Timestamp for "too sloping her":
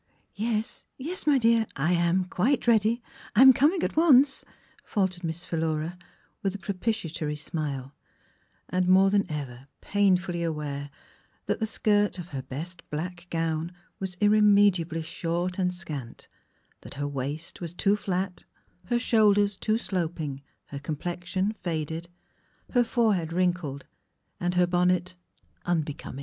19.55-20.79